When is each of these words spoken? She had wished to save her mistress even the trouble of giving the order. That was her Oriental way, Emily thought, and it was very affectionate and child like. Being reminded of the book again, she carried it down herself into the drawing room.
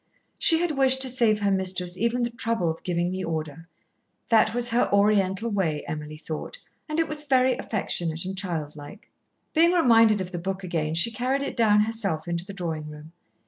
She 0.39 0.57
had 0.57 0.71
wished 0.71 1.03
to 1.03 1.09
save 1.09 1.41
her 1.41 1.51
mistress 1.51 1.95
even 1.95 2.23
the 2.23 2.31
trouble 2.31 2.71
of 2.71 2.81
giving 2.81 3.11
the 3.11 3.23
order. 3.23 3.67
That 4.29 4.51
was 4.51 4.71
her 4.71 4.89
Oriental 4.91 5.51
way, 5.51 5.85
Emily 5.87 6.17
thought, 6.17 6.57
and 6.89 6.99
it 6.99 7.07
was 7.07 7.23
very 7.23 7.55
affectionate 7.55 8.25
and 8.25 8.35
child 8.35 8.75
like. 8.75 9.11
Being 9.53 9.73
reminded 9.73 10.19
of 10.19 10.31
the 10.31 10.39
book 10.39 10.63
again, 10.63 10.95
she 10.95 11.11
carried 11.11 11.43
it 11.43 11.55
down 11.55 11.81
herself 11.81 12.27
into 12.27 12.47
the 12.47 12.51
drawing 12.53 12.89
room. 12.89 13.11